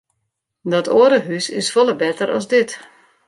[0.71, 2.69] Dat oare hús is folle better as dit.